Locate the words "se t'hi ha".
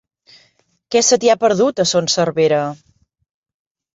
1.07-1.35